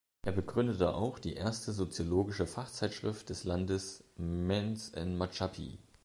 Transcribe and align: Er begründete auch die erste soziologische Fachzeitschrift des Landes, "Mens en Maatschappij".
Er 0.25 0.31
begründete 0.31 0.95
auch 0.95 1.19
die 1.19 1.35
erste 1.35 1.73
soziologische 1.73 2.47
Fachzeitschrift 2.47 3.29
des 3.29 3.43
Landes, 3.43 4.03
"Mens 4.17 4.89
en 4.89 5.15
Maatschappij". 5.15 5.77